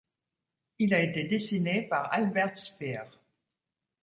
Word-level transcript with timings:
Il 0.79 0.95
a 0.95 0.99
été 1.03 1.25
dessiné 1.25 1.83
par 1.83 2.11
Albert 2.11 2.57
Speer. 2.57 3.03